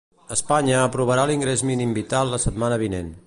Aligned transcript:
Espanya 0.35 0.79
aprovarà 0.85 1.27
l'ingrés 1.31 1.65
mínim 1.73 1.93
vital 2.01 2.35
la 2.37 2.43
setmana 2.49 2.83
vinent. 2.87 3.19